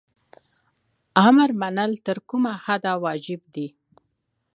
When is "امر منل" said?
1.27-1.91